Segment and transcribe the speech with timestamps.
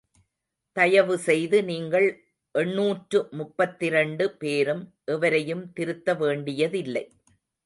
[0.77, 2.07] தயவு செய்து நீங்கள்
[2.55, 4.83] எண்ணூற்று முப்பத்திரண்டு பேரும்
[5.05, 7.05] எவரையும் திருத்த வேண்டியதில்லை.